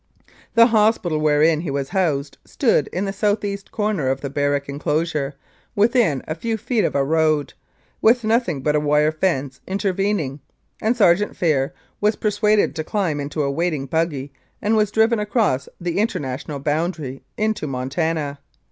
[0.55, 4.67] The hospital wherein he was housed stood in the south east corner of the barrack
[4.67, 5.35] enclosure,
[5.75, 7.53] within a few feet of a road,
[8.01, 10.39] with nothing but a wire fence intervening,
[10.81, 15.19] and Sergeant Phair was per suaded to climb into a waiting buggy and was driven
[15.19, 18.39] across the international boundary line into Montana.